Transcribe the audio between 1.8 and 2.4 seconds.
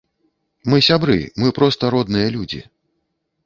родныя